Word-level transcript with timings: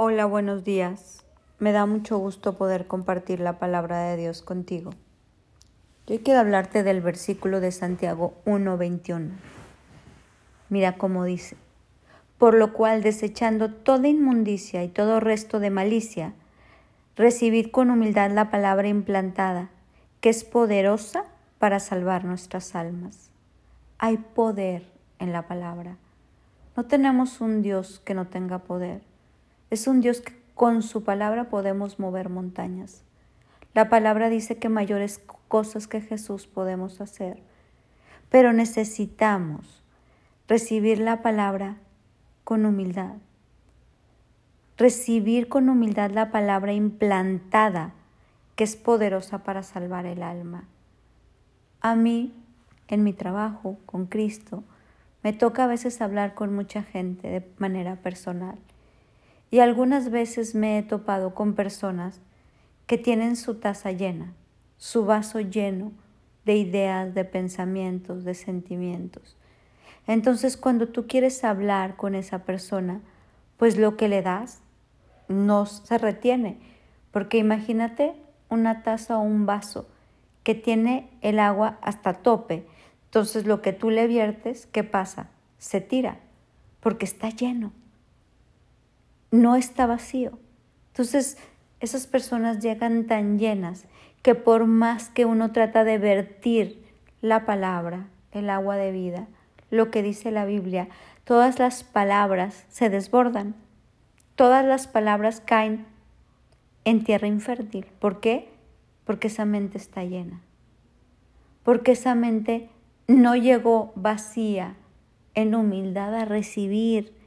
Hola, 0.00 0.26
buenos 0.26 0.62
días. 0.62 1.24
Me 1.58 1.72
da 1.72 1.84
mucho 1.84 2.18
gusto 2.18 2.56
poder 2.56 2.86
compartir 2.86 3.40
la 3.40 3.58
palabra 3.58 3.98
de 4.02 4.16
Dios 4.16 4.42
contigo. 4.42 4.90
Yo 6.06 6.22
quiero 6.22 6.38
hablarte 6.38 6.84
del 6.84 7.00
versículo 7.00 7.58
de 7.58 7.72
Santiago 7.72 8.34
1:21. 8.44 9.32
Mira 10.68 10.98
cómo 10.98 11.24
dice, 11.24 11.56
por 12.38 12.54
lo 12.54 12.72
cual 12.72 13.02
desechando 13.02 13.72
toda 13.72 14.06
inmundicia 14.06 14.84
y 14.84 14.88
todo 14.88 15.18
resto 15.18 15.58
de 15.58 15.70
malicia, 15.70 16.32
recibid 17.16 17.72
con 17.72 17.90
humildad 17.90 18.30
la 18.30 18.52
palabra 18.52 18.86
implantada, 18.86 19.68
que 20.20 20.28
es 20.28 20.44
poderosa 20.44 21.24
para 21.58 21.80
salvar 21.80 22.24
nuestras 22.24 22.76
almas. 22.76 23.32
Hay 23.98 24.18
poder 24.18 24.84
en 25.18 25.32
la 25.32 25.48
palabra. 25.48 25.96
No 26.76 26.84
tenemos 26.84 27.40
un 27.40 27.62
Dios 27.62 28.00
que 28.04 28.14
no 28.14 28.28
tenga 28.28 28.60
poder. 28.60 29.07
Es 29.70 29.86
un 29.86 30.00
Dios 30.00 30.22
que 30.22 30.32
con 30.54 30.82
su 30.82 31.04
palabra 31.04 31.50
podemos 31.50 31.98
mover 31.98 32.30
montañas. 32.30 33.02
La 33.74 33.90
palabra 33.90 34.30
dice 34.30 34.56
que 34.56 34.70
mayores 34.70 35.20
cosas 35.46 35.86
que 35.86 36.00
Jesús 36.00 36.46
podemos 36.46 37.02
hacer, 37.02 37.42
pero 38.30 38.54
necesitamos 38.54 39.84
recibir 40.48 40.98
la 40.98 41.20
palabra 41.20 41.76
con 42.44 42.64
humildad. 42.64 43.16
Recibir 44.78 45.48
con 45.48 45.68
humildad 45.68 46.10
la 46.12 46.30
palabra 46.30 46.72
implantada 46.72 47.92
que 48.56 48.64
es 48.64 48.74
poderosa 48.74 49.44
para 49.44 49.62
salvar 49.62 50.06
el 50.06 50.22
alma. 50.22 50.64
A 51.80 51.94
mí, 51.94 52.32
en 52.88 53.04
mi 53.04 53.12
trabajo 53.12 53.76
con 53.84 54.06
Cristo, 54.06 54.64
me 55.22 55.34
toca 55.34 55.64
a 55.64 55.68
veces 55.68 56.00
hablar 56.00 56.34
con 56.34 56.54
mucha 56.54 56.82
gente 56.82 57.28
de 57.28 57.48
manera 57.58 57.96
personal 57.96 58.58
y 59.50 59.60
algunas 59.60 60.10
veces 60.10 60.54
me 60.54 60.78
he 60.78 60.82
topado 60.82 61.34
con 61.34 61.54
personas 61.54 62.20
que 62.86 62.98
tienen 62.98 63.36
su 63.36 63.56
taza 63.56 63.92
llena, 63.92 64.34
su 64.76 65.04
vaso 65.04 65.40
lleno 65.40 65.92
de 66.44 66.56
ideas, 66.56 67.14
de 67.14 67.24
pensamientos, 67.24 68.24
de 68.24 68.34
sentimientos. 68.34 69.36
Entonces 70.06 70.56
cuando 70.56 70.88
tú 70.88 71.06
quieres 71.06 71.44
hablar 71.44 71.96
con 71.96 72.14
esa 72.14 72.44
persona, 72.44 73.00
pues 73.56 73.76
lo 73.76 73.96
que 73.96 74.08
le 74.08 74.22
das 74.22 74.60
no 75.28 75.66
se 75.66 75.98
retiene, 75.98 76.58
porque 77.10 77.38
imagínate 77.38 78.14
una 78.48 78.82
taza 78.82 79.18
o 79.18 79.22
un 79.22 79.46
vaso 79.46 79.88
que 80.42 80.54
tiene 80.54 81.10
el 81.20 81.38
agua 81.38 81.78
hasta 81.82 82.14
tope. 82.14 82.66
Entonces 83.06 83.46
lo 83.46 83.60
que 83.60 83.72
tú 83.72 83.90
le 83.90 84.06
viertes, 84.06 84.66
¿qué 84.66 84.84
pasa? 84.84 85.28
Se 85.58 85.80
tira, 85.80 86.20
porque 86.80 87.04
está 87.04 87.28
lleno 87.30 87.72
no 89.38 89.56
está 89.56 89.86
vacío. 89.86 90.38
Entonces, 90.88 91.38
esas 91.80 92.06
personas 92.06 92.58
llegan 92.58 93.06
tan 93.06 93.38
llenas 93.38 93.86
que 94.22 94.34
por 94.34 94.66
más 94.66 95.10
que 95.10 95.24
uno 95.24 95.52
trata 95.52 95.84
de 95.84 95.98
vertir 95.98 96.84
la 97.20 97.46
palabra, 97.46 98.08
el 98.32 98.50
agua 98.50 98.76
de 98.76 98.92
vida, 98.92 99.28
lo 99.70 99.90
que 99.90 100.02
dice 100.02 100.30
la 100.30 100.44
Biblia, 100.44 100.88
todas 101.24 101.58
las 101.58 101.84
palabras 101.84 102.64
se 102.68 102.90
desbordan. 102.90 103.54
Todas 104.34 104.64
las 104.64 104.86
palabras 104.86 105.40
caen 105.40 105.86
en 106.84 107.04
tierra 107.04 107.26
infértil. 107.26 107.86
¿Por 107.98 108.20
qué? 108.20 108.48
Porque 109.04 109.28
esa 109.28 109.44
mente 109.44 109.78
está 109.78 110.04
llena. 110.04 110.40
Porque 111.64 111.92
esa 111.92 112.14
mente 112.14 112.70
no 113.08 113.36
llegó 113.36 113.92
vacía 113.94 114.76
en 115.34 115.54
humildad 115.54 116.14
a 116.14 116.24
recibir 116.24 117.17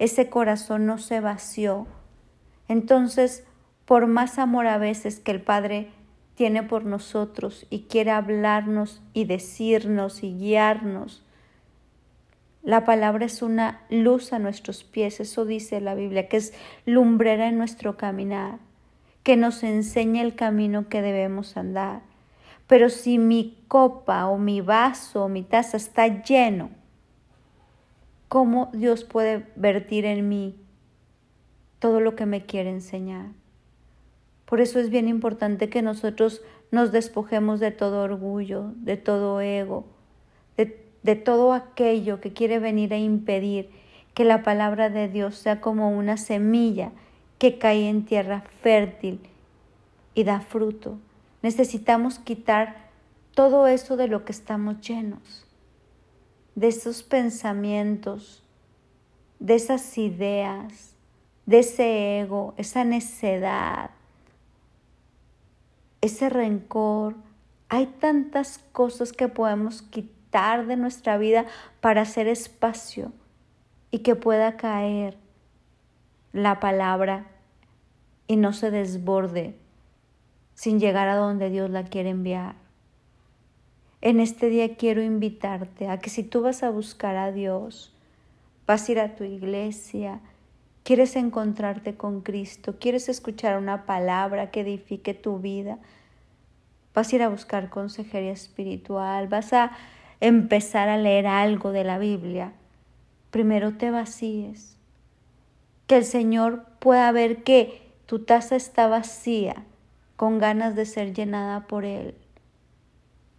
ese 0.00 0.30
corazón 0.30 0.86
no 0.86 0.96
se 0.96 1.20
vació. 1.20 1.86
Entonces, 2.68 3.44
por 3.84 4.06
más 4.06 4.38
amor 4.38 4.66
a 4.66 4.78
veces 4.78 5.20
que 5.20 5.30
el 5.30 5.42
Padre 5.42 5.90
tiene 6.34 6.62
por 6.62 6.86
nosotros 6.86 7.66
y 7.68 7.82
quiere 7.82 8.10
hablarnos 8.10 9.02
y 9.12 9.26
decirnos 9.26 10.22
y 10.22 10.34
guiarnos, 10.38 11.22
la 12.62 12.86
palabra 12.86 13.26
es 13.26 13.42
una 13.42 13.82
luz 13.90 14.32
a 14.32 14.38
nuestros 14.38 14.84
pies, 14.84 15.20
eso 15.20 15.44
dice 15.44 15.82
la 15.82 15.94
Biblia, 15.94 16.28
que 16.28 16.38
es 16.38 16.54
lumbrera 16.86 17.48
en 17.48 17.58
nuestro 17.58 17.98
caminar, 17.98 18.58
que 19.22 19.36
nos 19.36 19.62
enseña 19.62 20.22
el 20.22 20.34
camino 20.34 20.88
que 20.88 21.02
debemos 21.02 21.58
andar. 21.58 22.00
Pero 22.66 22.88
si 22.88 23.18
mi 23.18 23.58
copa 23.68 24.28
o 24.28 24.38
mi 24.38 24.62
vaso 24.62 25.24
o 25.24 25.28
mi 25.28 25.42
taza 25.42 25.76
está 25.76 26.22
lleno 26.22 26.79
cómo 28.30 28.70
Dios 28.72 29.02
puede 29.02 29.44
vertir 29.56 30.04
en 30.04 30.28
mí 30.28 30.54
todo 31.80 31.98
lo 31.98 32.14
que 32.14 32.26
me 32.26 32.46
quiere 32.46 32.70
enseñar. 32.70 33.26
Por 34.44 34.60
eso 34.60 34.78
es 34.78 34.88
bien 34.88 35.08
importante 35.08 35.68
que 35.68 35.82
nosotros 35.82 36.40
nos 36.70 36.92
despojemos 36.92 37.58
de 37.58 37.72
todo 37.72 38.04
orgullo, 38.04 38.70
de 38.76 38.96
todo 38.96 39.40
ego, 39.40 39.84
de, 40.56 40.80
de, 41.02 41.16
todo 41.16 41.52
aquello 41.52 42.20
que 42.20 42.32
quiere 42.32 42.60
venir 42.60 42.94
a 42.94 42.98
impedir 42.98 43.68
que 44.14 44.22
la 44.22 44.44
palabra 44.44 44.90
de 44.90 45.08
Dios 45.08 45.34
sea 45.34 45.60
como 45.60 45.90
una 45.90 46.16
semilla 46.16 46.92
que 47.38 47.58
cae 47.58 47.88
en 47.88 48.04
tierra 48.04 48.44
fértil 48.62 49.18
y 50.14 50.22
da 50.22 50.40
fruto. 50.40 50.98
Necesitamos 51.42 52.20
quitar 52.20 52.90
todo 53.34 53.66
eso 53.66 53.96
de 53.96 54.06
lo 54.06 54.24
que 54.24 54.30
estamos 54.30 54.80
llenos 54.82 55.49
de 56.54 56.68
esos 56.68 57.02
pensamientos, 57.02 58.42
de 59.38 59.54
esas 59.54 59.96
ideas, 59.98 60.94
de 61.46 61.60
ese 61.60 62.20
ego, 62.20 62.54
esa 62.56 62.84
necedad, 62.84 63.90
ese 66.00 66.28
rencor. 66.28 67.16
Hay 67.68 67.86
tantas 67.86 68.58
cosas 68.72 69.12
que 69.12 69.28
podemos 69.28 69.82
quitar 69.82 70.66
de 70.66 70.76
nuestra 70.76 71.18
vida 71.18 71.46
para 71.80 72.02
hacer 72.02 72.28
espacio 72.28 73.12
y 73.90 74.00
que 74.00 74.14
pueda 74.14 74.56
caer 74.56 75.16
la 76.32 76.60
palabra 76.60 77.26
y 78.26 78.36
no 78.36 78.52
se 78.52 78.70
desborde 78.70 79.56
sin 80.54 80.78
llegar 80.78 81.08
a 81.08 81.16
donde 81.16 81.50
Dios 81.50 81.70
la 81.70 81.84
quiere 81.84 82.10
enviar. 82.10 82.54
En 84.02 84.18
este 84.18 84.48
día 84.48 84.76
quiero 84.76 85.02
invitarte 85.02 85.86
a 85.88 85.98
que 85.98 86.08
si 86.08 86.22
tú 86.22 86.40
vas 86.40 86.62
a 86.62 86.70
buscar 86.70 87.16
a 87.16 87.32
Dios, 87.32 87.92
vas 88.66 88.88
a 88.88 88.92
ir 88.92 88.98
a 88.98 89.14
tu 89.14 89.24
iglesia, 89.24 90.20
quieres 90.84 91.16
encontrarte 91.16 91.96
con 91.96 92.22
Cristo, 92.22 92.76
quieres 92.80 93.10
escuchar 93.10 93.58
una 93.58 93.84
palabra 93.84 94.50
que 94.50 94.62
edifique 94.62 95.12
tu 95.12 95.38
vida, 95.38 95.78
vas 96.94 97.12
a 97.12 97.16
ir 97.16 97.22
a 97.22 97.28
buscar 97.28 97.68
consejería 97.68 98.32
espiritual, 98.32 99.28
vas 99.28 99.52
a 99.52 99.72
empezar 100.20 100.88
a 100.88 100.96
leer 100.96 101.26
algo 101.26 101.70
de 101.70 101.84
la 101.84 101.98
Biblia, 101.98 102.54
primero 103.30 103.74
te 103.74 103.90
vacíes. 103.90 104.78
Que 105.86 105.98
el 105.98 106.04
Señor 106.04 106.64
pueda 106.78 107.12
ver 107.12 107.42
que 107.42 107.82
tu 108.06 108.20
taza 108.20 108.56
está 108.56 108.86
vacía, 108.88 109.64
con 110.16 110.38
ganas 110.38 110.74
de 110.74 110.86
ser 110.86 111.12
llenada 111.12 111.66
por 111.66 111.84
Él 111.84 112.14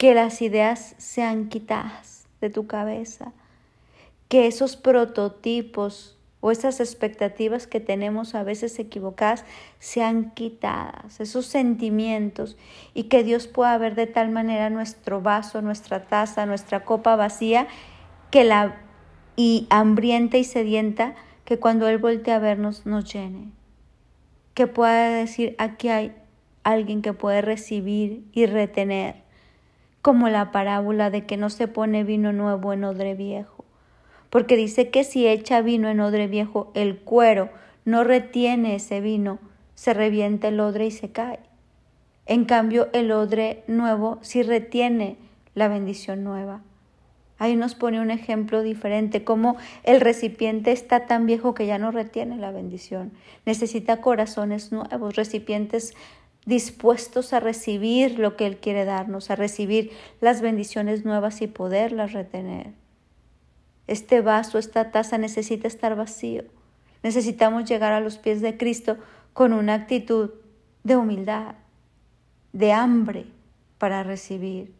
que 0.00 0.14
las 0.14 0.40
ideas 0.40 0.94
sean 0.96 1.50
quitadas 1.50 2.26
de 2.40 2.48
tu 2.48 2.66
cabeza, 2.66 3.34
que 4.28 4.46
esos 4.46 4.76
prototipos 4.76 6.16
o 6.40 6.50
esas 6.50 6.80
expectativas 6.80 7.66
que 7.66 7.80
tenemos 7.80 8.34
a 8.34 8.42
veces 8.42 8.78
equivocadas 8.78 9.44
sean 9.78 10.30
quitadas, 10.30 11.20
esos 11.20 11.44
sentimientos, 11.44 12.56
y 12.94 13.04
que 13.10 13.22
Dios 13.24 13.46
pueda 13.46 13.76
ver 13.76 13.94
de 13.94 14.06
tal 14.06 14.30
manera 14.30 14.70
nuestro 14.70 15.20
vaso, 15.20 15.60
nuestra 15.60 16.06
taza, 16.06 16.46
nuestra 16.46 16.82
copa 16.86 17.14
vacía, 17.14 17.68
que 18.30 18.44
la 18.44 18.80
y 19.36 19.66
hambrienta 19.68 20.38
y 20.38 20.44
sedienta, 20.44 21.14
que 21.44 21.58
cuando 21.58 21.86
Él 21.88 21.98
voltee 21.98 22.32
a 22.32 22.38
vernos 22.38 22.86
nos 22.86 23.04
llene, 23.12 23.52
que 24.54 24.66
pueda 24.66 25.10
decir, 25.10 25.54
aquí 25.58 25.90
hay 25.90 26.16
alguien 26.62 27.02
que 27.02 27.12
puede 27.12 27.42
recibir 27.42 28.24
y 28.32 28.46
retener 28.46 29.28
como 30.02 30.28
la 30.28 30.52
parábola 30.52 31.10
de 31.10 31.26
que 31.26 31.36
no 31.36 31.50
se 31.50 31.68
pone 31.68 32.04
vino 32.04 32.32
nuevo 32.32 32.72
en 32.72 32.84
odre 32.84 33.14
viejo, 33.14 33.64
porque 34.30 34.56
dice 34.56 34.90
que 34.90 35.04
si 35.04 35.26
echa 35.26 35.60
vino 35.60 35.88
en 35.88 36.00
odre 36.00 36.26
viejo, 36.26 36.70
el 36.74 36.98
cuero 36.98 37.50
no 37.84 38.04
retiene 38.04 38.76
ese 38.76 39.00
vino, 39.00 39.38
se 39.74 39.94
revienta 39.94 40.48
el 40.48 40.60
odre 40.60 40.86
y 40.86 40.90
se 40.90 41.10
cae. 41.10 41.40
En 42.26 42.44
cambio, 42.44 42.88
el 42.92 43.10
odre 43.10 43.64
nuevo 43.66 44.18
sí 44.22 44.42
retiene 44.42 45.16
la 45.54 45.68
bendición 45.68 46.22
nueva. 46.22 46.62
Ahí 47.38 47.56
nos 47.56 47.74
pone 47.74 48.00
un 48.00 48.10
ejemplo 48.10 48.62
diferente, 48.62 49.24
como 49.24 49.56
el 49.82 50.02
recipiente 50.02 50.72
está 50.72 51.06
tan 51.06 51.24
viejo 51.24 51.54
que 51.54 51.66
ya 51.66 51.78
no 51.78 51.90
retiene 51.90 52.36
la 52.36 52.50
bendición. 52.50 53.12
Necesita 53.46 54.02
corazones 54.02 54.72
nuevos, 54.72 55.16
recipientes 55.16 55.94
dispuestos 56.46 57.32
a 57.32 57.40
recibir 57.40 58.18
lo 58.18 58.36
que 58.36 58.46
Él 58.46 58.58
quiere 58.58 58.84
darnos, 58.84 59.30
a 59.30 59.36
recibir 59.36 59.92
las 60.20 60.40
bendiciones 60.40 61.04
nuevas 61.04 61.42
y 61.42 61.46
poderlas 61.46 62.12
retener. 62.12 62.72
Este 63.86 64.20
vaso, 64.20 64.58
esta 64.58 64.90
taza 64.90 65.18
necesita 65.18 65.68
estar 65.68 65.96
vacío. 65.96 66.44
Necesitamos 67.02 67.68
llegar 67.68 67.92
a 67.92 68.00
los 68.00 68.18
pies 68.18 68.40
de 68.40 68.56
Cristo 68.56 68.96
con 69.32 69.52
una 69.52 69.74
actitud 69.74 70.30
de 70.84 70.96
humildad, 70.96 71.54
de 72.52 72.72
hambre 72.72 73.26
para 73.78 74.02
recibir 74.02 74.72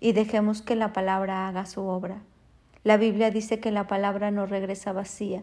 y 0.00 0.12
dejemos 0.12 0.62
que 0.62 0.76
la 0.76 0.92
palabra 0.92 1.48
haga 1.48 1.66
su 1.66 1.82
obra. 1.82 2.22
La 2.84 2.96
Biblia 2.96 3.30
dice 3.30 3.60
que 3.60 3.70
la 3.70 3.86
palabra 3.86 4.30
no 4.30 4.46
regresa 4.46 4.92
vacía, 4.92 5.42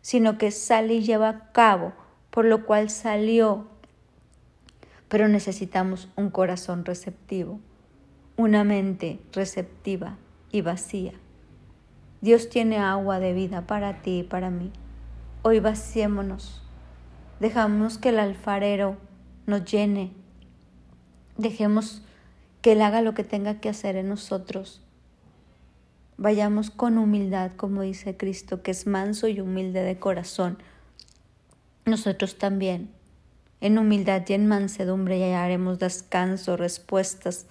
sino 0.00 0.38
que 0.38 0.50
sale 0.50 0.94
y 0.94 1.02
lleva 1.02 1.28
a 1.28 1.52
cabo, 1.52 1.92
por 2.30 2.44
lo 2.44 2.64
cual 2.64 2.90
salió. 2.90 3.66
Pero 5.08 5.28
necesitamos 5.28 6.08
un 6.16 6.30
corazón 6.30 6.84
receptivo, 6.84 7.60
una 8.36 8.64
mente 8.64 9.20
receptiva 9.32 10.16
y 10.52 10.60
vacía. 10.60 11.12
Dios 12.20 12.48
tiene 12.50 12.78
agua 12.78 13.20
de 13.20 13.32
vida 13.32 13.66
para 13.66 14.02
ti 14.02 14.20
y 14.20 14.22
para 14.22 14.50
mí. 14.50 14.72
Hoy 15.42 15.60
vaciémonos. 15.60 16.62
Dejamos 17.40 17.96
que 17.96 18.08
el 18.08 18.18
alfarero 18.18 18.96
nos 19.46 19.64
llene. 19.64 20.12
Dejemos 21.36 22.02
que 22.60 22.72
Él 22.72 22.82
haga 22.82 23.02
lo 23.02 23.14
que 23.14 23.24
tenga 23.24 23.60
que 23.60 23.68
hacer 23.68 23.96
en 23.96 24.08
nosotros. 24.08 24.82
Vayamos 26.16 26.70
con 26.70 26.98
humildad, 26.98 27.52
como 27.56 27.82
dice 27.82 28.16
Cristo, 28.16 28.62
que 28.62 28.72
es 28.72 28.88
manso 28.88 29.28
y 29.28 29.40
humilde 29.40 29.82
de 29.82 30.00
corazón. 30.00 30.58
Nosotros 31.86 32.36
también, 32.36 32.90
en 33.60 33.78
humildad 33.78 34.22
y 34.28 34.34
en 34.34 34.46
mansedumbre, 34.46 35.18
ya 35.18 35.44
haremos 35.44 35.78
descanso, 35.78 36.56
respuestas 36.56 37.46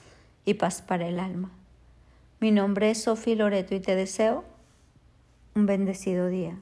y 0.45 0.55
paz 0.55 0.81
para 0.81 1.07
el 1.07 1.19
alma. 1.19 1.51
Mi 2.39 2.51
nombre 2.51 2.91
es 2.91 3.03
Sofía 3.03 3.35
Loreto 3.35 3.75
y 3.75 3.79
te 3.79 3.95
deseo 3.95 4.43
un 5.55 5.65
bendecido 5.65 6.27
día. 6.27 6.57